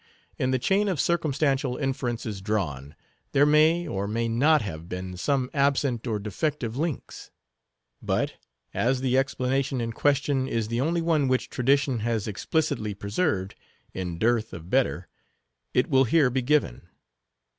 [0.39, 2.95] In the chain of circumstantial inferences drawn,
[3.33, 7.29] there may, or may not, have been some absent or defective links.
[8.01, 8.33] But,
[8.73, 13.53] as the explanation in question is the only one which tradition has explicitly preserved,
[13.93, 15.07] in dearth of better,
[15.71, 16.87] it will here be given.